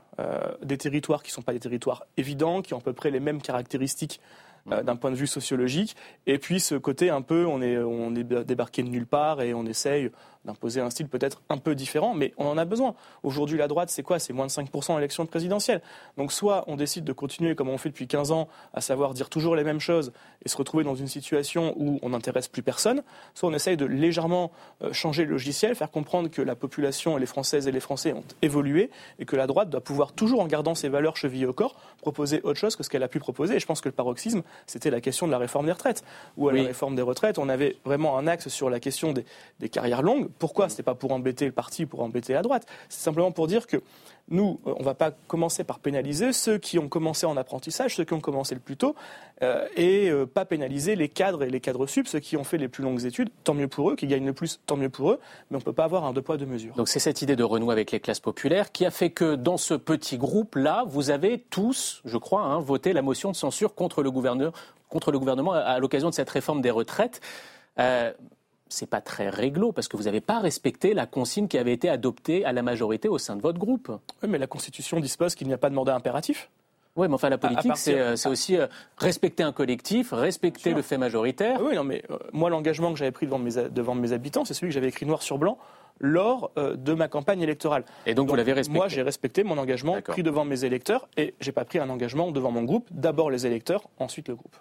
des 0.61 0.77
territoires 0.77 1.23
qui 1.23 1.31
ne 1.31 1.33
sont 1.33 1.41
pas 1.41 1.53
des 1.53 1.59
territoires 1.59 2.05
évidents, 2.15 2.61
qui 2.61 2.75
ont 2.75 2.77
à 2.77 2.81
peu 2.81 2.93
près 2.93 3.09
les 3.09 3.19
mêmes 3.19 3.41
caractéristiques 3.41 4.21
euh, 4.71 4.83
d'un 4.83 4.95
point 4.95 5.11
de 5.11 5.15
vue 5.15 5.27
sociologique. 5.27 5.95
Et 6.25 6.37
puis 6.37 6.59
ce 6.59 6.75
côté 6.75 7.09
un 7.09 7.21
peu, 7.21 7.45
on 7.45 7.61
est, 7.61 7.77
on 7.77 8.15
est 8.15 8.23
débarqué 8.23 8.83
de 8.83 8.89
nulle 8.89 9.07
part 9.07 9.41
et 9.41 9.53
on 9.53 9.65
essaye 9.65 10.11
d'imposer 10.47 10.81
un 10.81 10.89
style 10.89 11.07
peut-être 11.07 11.41
un 11.49 11.57
peu 11.57 11.75
différent, 11.75 12.13
mais 12.13 12.33
on 12.37 12.47
en 12.47 12.57
a 12.57 12.65
besoin. 12.65 12.95
Aujourd'hui, 13.23 13.57
la 13.57 13.67
droite, 13.67 13.89
c'est 13.89 14.01
quoi? 14.01 14.17
C'est 14.17 14.33
moins 14.33 14.47
de 14.47 14.51
5% 14.51 14.93
en 14.93 14.97
élection 14.97 15.25
présidentielle. 15.25 15.81
Donc 16.17 16.31
soit 16.31 16.63
on 16.67 16.75
décide 16.75 17.03
de 17.03 17.13
continuer 17.13 17.53
comme 17.53 17.69
on 17.69 17.77
fait 17.77 17.89
depuis 17.89 18.07
15 18.07 18.31
ans, 18.31 18.47
à 18.73 18.81
savoir 18.81 19.13
dire 19.13 19.29
toujours 19.29 19.55
les 19.55 19.63
mêmes 19.63 19.79
choses 19.79 20.11
et 20.45 20.49
se 20.49 20.57
retrouver 20.57 20.83
dans 20.83 20.95
une 20.95 21.07
situation 21.07 21.73
où 21.77 21.99
on 22.01 22.09
n'intéresse 22.09 22.47
plus 22.47 22.63
personne, 22.63 23.03
soit 23.35 23.49
on 23.49 23.53
essaye 23.53 23.77
de 23.77 23.85
légèrement 23.85 24.51
euh, 24.81 24.93
changer 24.93 25.25
le 25.25 25.31
logiciel, 25.31 25.75
faire 25.75 25.91
comprendre 25.91 26.29
que 26.29 26.41
la 26.41 26.55
population 26.55 27.17
et 27.17 27.19
les 27.19 27.25
Françaises 27.25 27.67
et 27.67 27.71
les 27.71 27.79
Français 27.79 28.13
ont 28.13 28.23
évolué 28.41 28.89
et 29.19 29.25
que 29.25 29.35
la 29.35 29.47
droite 29.47 29.69
doit 29.69 29.81
pouvoir, 29.81 30.13
toujours 30.13 30.41
en 30.41 30.47
gardant 30.47 30.75
ses 30.75 30.89
valeurs 30.89 31.17
chevillées 31.17 31.45
au 31.45 31.53
corps, 31.53 31.75
proposer 32.01 32.41
autre 32.43 32.59
chose 32.59 32.75
que 32.75 32.83
ce 32.83 32.89
qu'elle 32.89 33.03
a 33.03 33.07
pu 33.07 33.19
proposer. 33.19 33.55
Et 33.55 33.59
je 33.59 33.65
pense 33.65 33.81
que 33.81 33.89
le 33.89 33.93
paroxysme, 33.93 34.43
c'était 34.65 34.89
la 34.89 35.01
question 35.01 35.27
de 35.27 35.31
la 35.31 35.37
réforme 35.37 35.65
des 35.65 35.71
retraites. 35.73 36.03
Ou 36.37 36.47
à 36.47 36.53
la 36.53 36.63
réforme 36.63 36.95
des 36.95 37.01
retraites, 37.01 37.37
on 37.37 37.49
avait 37.49 37.77
vraiment 37.83 38.17
un 38.17 38.27
axe 38.27 38.47
sur 38.47 38.69
la 38.69 38.79
question 38.79 39.11
des, 39.11 39.25
des 39.59 39.69
carrières 39.69 40.01
longues. 40.01 40.29
Pourquoi 40.39 40.69
C'était 40.69 40.83
pas 40.83 40.95
pour 40.95 41.11
embêter 41.11 41.45
le 41.45 41.51
parti, 41.51 41.85
pour 41.85 42.01
embêter 42.01 42.33
la 42.33 42.41
droite. 42.41 42.65
C'est 42.89 43.01
simplement 43.01 43.31
pour 43.31 43.47
dire 43.47 43.67
que 43.67 43.81
nous, 44.29 44.59
euh, 44.67 44.73
on 44.75 44.79
ne 44.79 44.85
va 44.85 44.93
pas 44.93 45.11
commencer 45.27 45.63
par 45.63 45.79
pénaliser 45.79 46.33
ceux 46.33 46.57
qui 46.57 46.79
ont 46.79 46.89
commencé 46.89 47.25
en 47.25 47.37
apprentissage, 47.37 47.95
ceux 47.95 48.03
qui 48.03 48.13
ont 48.13 48.19
commencé 48.19 48.55
le 48.55 48.61
plus 48.61 48.77
tôt, 48.77 48.95
euh, 49.41 49.65
et 49.75 50.09
euh, 50.09 50.25
pas 50.25 50.45
pénaliser 50.45 50.95
les 50.95 51.09
cadres 51.09 51.43
et 51.43 51.49
les 51.49 51.59
cadres 51.59 51.87
sup, 51.87 52.07
ceux 52.07 52.19
qui 52.19 52.35
ont 52.35 52.43
fait 52.43 52.57
les 52.57 52.67
plus 52.67 52.83
longues 52.83 53.05
études, 53.05 53.29
tant 53.43 53.53
mieux 53.53 53.67
pour 53.67 53.91
eux, 53.91 53.95
qui 53.95 54.07
gagnent 54.07 54.25
le 54.25 54.33
plus, 54.33 54.59
tant 54.65 54.75
mieux 54.75 54.89
pour 54.89 55.11
eux, 55.11 55.19
mais 55.49 55.57
on 55.57 55.59
ne 55.59 55.63
peut 55.63 55.73
pas 55.73 55.85
avoir 55.85 56.03
un 56.05 56.13
deux 56.13 56.21
poids, 56.21 56.37
deux 56.37 56.45
mesures. 56.45 56.75
Donc 56.75 56.89
c'est 56.89 56.99
cette 56.99 57.21
idée 57.21 57.35
de 57.35 57.43
renouer 57.43 57.71
avec 57.71 57.91
les 57.91 57.99
classes 57.99 58.19
populaires 58.19 58.71
qui 58.71 58.85
a 58.85 58.91
fait 58.91 59.11
que 59.11 59.35
dans 59.35 59.57
ce 59.57 59.73
petit 59.73 60.17
groupe-là, 60.17 60.83
vous 60.87 61.09
avez 61.09 61.39
tous, 61.39 62.01
je 62.05 62.17
crois, 62.17 62.41
hein, 62.41 62.59
voté 62.59 62.93
la 62.93 63.01
motion 63.01 63.31
de 63.31 63.35
censure 63.35 63.75
contre 63.75 64.03
le 64.03 64.11
gouvernement, 64.11 65.53
à, 65.53 65.79
l'occasion 65.79 66.09
de 66.09 66.13
cette 66.13 66.29
réforme 66.29 66.61
des 66.61 66.71
retraites. 66.71 67.21
C'est 68.69 68.89
pas 68.89 69.01
très 69.01 69.29
réglo 69.29 69.71
parce 69.71 69.87
que 69.87 69.97
vous 69.97 70.03
n'avez 70.03 70.21
pas 70.21 70.39
respecté 70.39 70.93
la 70.93 71.05
consigne 71.05 71.47
qui 71.47 71.57
avait 71.57 71.73
été 71.73 71.89
adoptée 71.89 72.45
à 72.45 72.51
la 72.51 72.61
majorité 72.61 73.07
au 73.07 73.17
sein 73.17 73.35
de 73.35 73.41
votre 73.41 73.59
groupe. 73.59 73.91
Oui, 74.23 74.29
mais 74.29 74.37
la 74.37 74.47
Constitution 74.47 74.99
dispose 74.99 75.35
qu'il 75.35 75.47
n'y 75.47 75.53
a 75.53 75.57
pas 75.57 75.69
de 75.69 75.75
mandat 75.75 75.95
impératif. 75.95 76.49
Oui, 76.97 77.07
mais 77.07 77.13
enfin 77.13 77.29
la 77.29 77.37
politique, 77.37 77.67
partir- 77.67 77.83
c'est 77.93 77.99
euh, 77.99 78.15
c'est 78.15 78.27
aussi 78.29 78.57
euh, 78.57 78.67
respecter 78.97 79.43
un 79.43 79.51
collectif, 79.53 80.11
respecter 80.11 80.73
le 80.73 80.81
fait 80.81 80.97
majoritaire. 80.97 81.59
Oui, 81.63 81.75
non, 81.75 81.83
mais 81.83 82.03
euh, 82.11 82.17
moi, 82.33 82.49
l'engagement 82.49 82.91
que 82.91 82.97
j'avais 82.99 83.11
pris 83.11 83.25
devant 83.27 83.39
mes, 83.39 83.51
devant 83.69 83.95
mes 83.95 84.11
habitants, 84.11 84.43
c'est 84.43 84.53
celui 84.53 84.67
que 84.69 84.73
j'avais 84.73 84.89
écrit 84.89 85.05
noir 85.05 85.21
sur 85.21 85.37
blanc 85.37 85.57
lors 85.99 86.51
de 86.55 86.93
ma 86.93 87.07
campagne 87.07 87.41
électorale. 87.41 87.83
Et 88.05 88.13
donc, 88.13 88.29
vous 88.29 88.35
l'avez 88.35 88.53
respecté. 88.53 88.77
Moi, 88.77 88.87
j'ai 88.87 89.01
respecté 89.01 89.43
mon 89.43 89.57
engagement 89.57 89.95
pris 90.03 90.21
devant 90.21 90.45
mes 90.45 90.63
électeurs 90.63 91.07
et 91.17 91.33
j'ai 91.41 91.51
pas 91.51 91.65
pris 91.65 91.79
un 91.79 91.89
engagement 91.89 92.29
devant 92.31 92.51
mon 92.51 92.61
groupe. 92.63 92.87
D'abord 92.91 93.31
les 93.31 93.47
électeurs, 93.47 93.89
ensuite 93.97 94.27
le 94.27 94.35
groupe. 94.35 94.55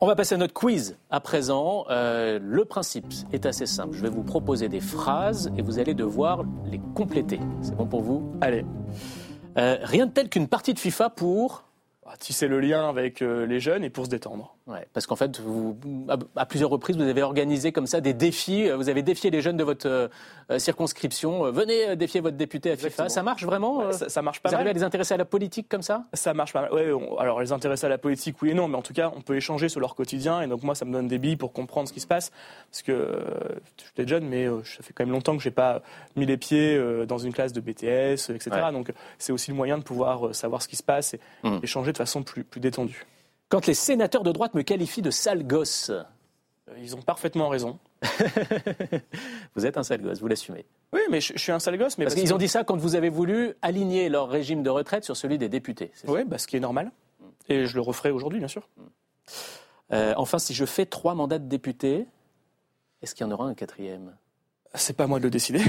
On 0.00 0.06
va 0.06 0.16
passer 0.16 0.34
à 0.36 0.38
notre 0.38 0.54
quiz 0.54 0.96
à 1.10 1.20
présent. 1.20 1.84
Euh, 1.90 2.38
le 2.42 2.64
principe 2.64 3.04
est 3.34 3.44
assez 3.44 3.66
simple. 3.66 3.94
Je 3.98 4.00
vais 4.00 4.08
vous 4.08 4.22
proposer 4.22 4.70
des 4.70 4.80
phrases 4.80 5.52
et 5.58 5.62
vous 5.62 5.78
allez 5.78 5.92
devoir 5.92 6.44
les 6.64 6.80
compléter. 6.94 7.38
C'est 7.60 7.76
bon 7.76 7.84
pour 7.86 8.00
vous? 8.00 8.32
Allez, 8.40 8.64
Euh, 9.58 9.76
Rien 9.82 10.06
de 10.06 10.12
tel 10.12 10.30
qu'une 10.30 10.48
partie 10.48 10.72
de 10.72 10.78
FIFA 10.78 11.10
pour... 11.10 11.64
va 12.10 12.16
tisser 12.16 12.48
le 12.48 12.60
lien 12.60 12.88
avec 12.88 13.22
euh, 13.22 13.46
les 13.46 13.60
jeunes 13.60 13.84
et 13.84 13.90
pour 13.90 14.04
se 14.06 14.10
détendre. 14.10 14.54
Ouais, 14.66 14.86
parce 14.92 15.06
qu'en 15.06 15.16
fait, 15.16 15.40
vous, 15.40 15.78
à, 16.08 16.16
à 16.36 16.44
plusieurs 16.46 16.68
reprises, 16.70 16.96
vous 16.96 17.02
avez 17.02 17.22
organisé 17.22 17.72
comme 17.72 17.86
ça 17.86 18.00
des 18.02 18.12
défis. 18.12 18.68
Euh, 18.68 18.76
Vous 18.76 18.88
avez 18.90 19.02
défié 19.02 19.30
les 19.30 19.40
jeunes 19.40 19.56
de 19.56 19.64
votre 19.64 19.86
euh, 19.88 20.58
circonscription. 20.58 21.50
Venez 21.50 21.96
défier 21.96 22.20
votre 22.20 22.36
député 22.36 22.70
à 22.70 22.76
FIFA. 22.76 22.86
Exactement. 22.88 23.08
Ça 23.08 23.22
marche 23.22 23.44
vraiment 23.44 23.80
euh, 23.82 23.92
Ça, 23.92 24.08
ça 24.08 24.22
marche 24.22 24.40
pas 24.40 24.50
Vous 24.50 24.54
arrivez 24.54 24.70
à 24.70 24.72
mal. 24.74 24.78
les 24.80 24.84
intéresser 24.84 25.14
à 25.14 25.16
la 25.16 25.24
politique 25.24 25.68
comme 25.68 25.82
ça? 25.82 26.04
Ça 26.12 26.34
marche 26.34 26.52
pas 26.52 26.62
mal. 26.62 26.72
Ouais, 26.72 26.92
on- 26.92 27.16
alors 27.18 27.40
les 27.40 27.52
intéresser 27.52 27.86
à 27.86 27.88
la 27.88 27.98
politique, 27.98 28.36
oui 28.42 28.50
et 28.50 28.54
non, 28.54 28.68
mais 28.68 28.76
en 28.76 28.82
tout 28.82 28.92
cas, 28.92 29.10
on 29.16 29.20
peut 29.22 29.36
échanger 29.36 29.68
sur 29.68 29.80
leur 29.80 29.94
quotidien 29.94 30.42
et 30.42 30.46
donc 30.46 30.62
moi, 30.62 30.74
ça 30.74 30.84
me 30.84 30.92
donne 30.92 31.08
des 31.08 31.18
billes 31.18 31.36
pour 31.36 31.52
comprendre 31.52 31.88
ce 31.88 31.92
qui 31.94 32.00
se 32.00 32.06
passe. 32.06 32.30
Parce 32.70 32.82
que 32.82 32.92
euh, 32.92 33.20
j'étais 33.96 34.08
jeune, 34.08 34.26
mais 34.28 34.46
euh, 34.46 34.62
ça 34.64 34.82
fait 34.82 34.92
quand 34.92 35.04
même 35.04 35.12
longtemps 35.14 35.36
que 35.36 35.42
j'ai 35.42 35.50
pas 35.50 35.82
mis 36.16 36.26
les 36.26 36.36
pieds 36.36 36.76
euh, 36.76 37.06
dans 37.06 37.18
une 37.18 37.32
classe 37.32 37.52
de 37.52 37.60
BTS, 37.60 38.30
etc. 38.30 38.50
Ouais. 38.52 38.72
Donc 38.72 38.92
c'est 39.18 39.32
aussi 39.32 39.50
le 39.50 39.56
moyen 39.56 39.78
de 39.78 39.82
pouvoir 39.82 40.34
savoir 40.34 40.62
ce 40.62 40.68
qui 40.68 40.76
se 40.76 40.82
passe 40.82 41.14
et 41.14 41.20
Mhm. 41.44 41.60
échanger 41.62 41.92
de 41.92 41.97
façon 41.98 42.22
plus, 42.22 42.44
plus 42.44 42.60
détendue. 42.60 43.04
Quand 43.50 43.66
les 43.66 43.74
sénateurs 43.74 44.22
de 44.22 44.32
droite 44.32 44.54
me 44.54 44.62
qualifient 44.62 45.02
de 45.02 45.10
sale 45.10 45.46
gosse, 45.46 45.90
Euh, 45.90 46.04
Ils 46.82 46.94
ont 46.96 47.00
parfaitement 47.02 47.48
raison. 47.48 47.78
vous 49.56 49.64
êtes 49.66 49.76
un 49.78 49.82
sale 49.82 50.02
gosse, 50.02 50.20
vous 50.20 50.28
l'assumez. 50.28 50.66
Oui, 50.92 51.00
mais 51.10 51.20
je, 51.20 51.32
je 51.34 51.38
suis 51.38 51.52
un 51.52 51.58
sale 51.58 51.78
gosse, 51.78 51.96
mais 51.98 52.04
Parce 52.04 52.14
qu'ils 52.14 52.32
ont 52.34 52.38
dit 52.38 52.48
ça 52.48 52.62
quand 52.64 52.76
vous 52.76 52.94
avez 52.94 53.08
voulu 53.08 53.54
aligner 53.62 54.08
leur 54.10 54.28
régime 54.28 54.62
de 54.62 54.70
retraite 54.70 55.04
sur 55.04 55.16
celui 55.16 55.38
des 55.38 55.48
députés. 55.48 55.92
Oui, 56.06 56.24
bah, 56.24 56.36
ce 56.38 56.46
qui 56.46 56.56
est 56.56 56.60
normal. 56.60 56.90
Et 57.48 57.64
je 57.66 57.74
le 57.74 57.80
referai 57.80 58.10
aujourd'hui, 58.10 58.38
bien 58.38 58.48
sûr. 58.48 58.68
Euh, 59.92 60.12
enfin, 60.18 60.38
si 60.38 60.52
je 60.54 60.66
fais 60.66 60.84
trois 60.86 61.14
mandats 61.14 61.38
de 61.38 61.48
député, 61.48 62.06
est-ce 63.00 63.14
qu'il 63.14 63.26
y 63.26 63.28
en 63.28 63.32
aura 63.32 63.46
un 63.46 63.54
quatrième? 63.54 64.14
C'est 64.74 64.94
pas 64.94 65.04
à 65.04 65.06
moi 65.06 65.18
de 65.18 65.24
le 65.24 65.30
décider. 65.30 65.62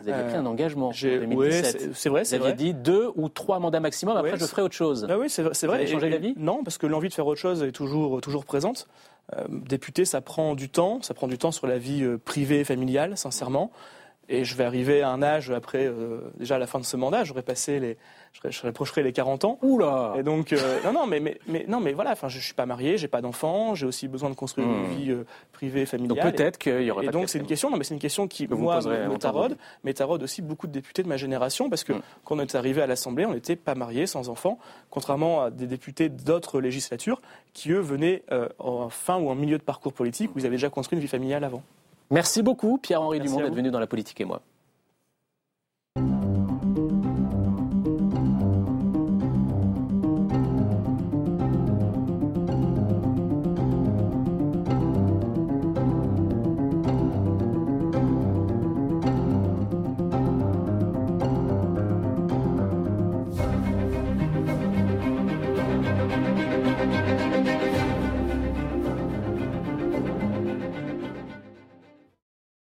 Vous 0.00 0.08
aviez 0.08 0.22
Euh, 0.24 0.28
pris 0.28 0.36
un 0.36 0.46
engagement 0.46 0.88
en 0.88 0.92
J'ai- 0.92 1.18
2017. 1.20 1.36
ouais, 1.38 1.62
c'est 1.62 1.94
c'est 1.94 2.08
vrai, 2.08 2.22
vous 2.24 2.34
aviez 2.34 2.46
vrai. 2.48 2.52
dit 2.54 2.74
deux 2.74 3.10
ou 3.16 3.28
trois 3.28 3.58
mandats 3.60 3.80
maximum, 3.80 4.16
après 4.16 4.36
je 4.38 4.44
ferai 4.44 4.62
autre 4.62 4.74
chose. 4.74 5.06
Ah 5.08 5.18
oui, 5.18 5.30
c'est 5.30 5.42
vrai. 5.42 5.52
Vous 5.58 5.66
vrai. 5.66 5.76
avez 5.78 5.86
changé 5.86 6.10
d'avis? 6.10 6.34
Non, 6.36 6.62
parce 6.64 6.78
que 6.78 6.86
l'envie 6.86 7.08
de 7.08 7.14
faire 7.14 7.26
autre 7.26 7.40
chose 7.40 7.62
est 7.62 7.72
toujours, 7.72 8.20
toujours 8.20 8.44
présente. 8.44 8.86
Euh, 9.36 9.44
député, 9.48 10.04
ça 10.04 10.20
prend 10.20 10.54
du 10.54 10.68
temps. 10.68 11.00
Ça 11.02 11.14
prend 11.14 11.28
du 11.28 11.38
temps 11.38 11.52
sur 11.52 11.66
la 11.66 11.78
vie 11.78 12.02
euh, 12.02 12.18
privée 12.22 12.60
et 12.60 12.64
familiale, 12.64 13.16
sincèrement. 13.16 13.70
Et 14.28 14.44
je 14.44 14.54
vais 14.56 14.64
arriver 14.64 15.02
à 15.02 15.10
un 15.10 15.22
âge, 15.22 15.50
après, 15.50 15.86
euh, 15.86 16.20
déjà 16.38 16.56
à 16.56 16.58
la 16.58 16.66
fin 16.66 16.78
de 16.80 16.84
ce 16.84 16.96
mandat, 16.96 17.24
j'aurai 17.24 17.42
passé 17.42 17.78
les. 17.80 17.96
Je, 18.32 18.40
serai- 18.40 18.50
je 18.50 18.66
approcherai 18.66 19.02
les 19.04 19.12
40 19.12 19.44
ans. 19.44 19.58
Oula 19.62 20.14
Et 20.18 20.24
donc, 20.24 20.52
euh, 20.52 20.78
non, 20.84 20.92
non, 20.92 21.06
mais, 21.06 21.20
mais, 21.20 21.38
mais, 21.46 21.66
non, 21.68 21.78
mais 21.78 21.92
voilà, 21.92 22.10
enfin, 22.12 22.28
je, 22.28 22.40
je 22.40 22.44
suis 22.44 22.54
pas 22.54 22.66
marié, 22.66 22.98
j'ai 22.98 23.06
pas 23.06 23.20
d'enfant, 23.20 23.76
j'ai 23.76 23.86
aussi 23.86 24.08
besoin 24.08 24.28
de 24.28 24.34
construire 24.34 24.66
Hmm. 24.66 24.84
une 24.86 24.96
vie 24.96 25.10
euh, 25.12 25.24
privée, 25.52 25.86
familiale. 25.86 26.16
Donc 26.24 26.32
peut-être 26.34 26.58
qu'il 26.58 26.82
y 26.82 26.90
aurait 26.90 27.04
Et 27.04 27.06
pas 27.06 27.12
donc 27.12 27.28
c'est 27.28 27.38
une 27.38 27.46
question, 27.46 27.70
non 27.70 27.76
mais 27.76 27.84
c'est 27.84 27.94
une 27.94 28.00
question 28.00 28.26
qui 28.26 28.48
Que 28.48 28.54
moi 28.54 28.80
me, 28.80 29.16
taraude, 29.18 29.56
mais 29.84 29.94
taraude 29.94 30.22
aussi 30.24 30.42
beaucoup 30.42 30.66
de 30.66 30.72
députés 30.72 31.04
de 31.04 31.08
ma 31.08 31.16
génération 31.16 31.70
parce 31.70 31.84
que 31.84 31.92
Mm. 31.92 32.02
quand 32.24 32.36
on 32.36 32.40
est 32.40 32.54
arrivé 32.56 32.82
à 32.82 32.88
l'Assemblée, 32.88 33.24
on 33.24 33.34
n'était 33.34 33.54
pas 33.56 33.76
mariés, 33.76 34.06
sans 34.08 34.28
enfants, 34.28 34.58
contrairement 34.90 35.42
à 35.44 35.50
des 35.50 35.66
députés 35.68 36.08
d'autres 36.08 36.60
législatures 36.60 37.20
qui 37.52 37.70
eux 37.70 37.78
venaient 37.78 38.24
en 38.58 38.88
fin 38.88 39.16
ou 39.16 39.28
en 39.30 39.36
milieu 39.36 39.58
de 39.58 39.62
parcours 39.62 39.92
politique 39.92 40.34
où 40.34 40.38
ils 40.40 40.46
avaient 40.46 40.56
déjà 40.56 40.70
construit 40.70 40.96
une 40.96 41.02
vie 41.02 41.08
familiale 41.08 41.44
avant. 41.44 41.62
Merci 42.10 42.42
beaucoup 42.42 42.78
Pierre-Henri 42.78 43.20
Dumont 43.20 43.40
d'être 43.40 43.54
venu 43.54 43.70
dans 43.70 43.80
La 43.80 43.86
Politique 43.86 44.20
et 44.20 44.24
moi. 44.24 44.42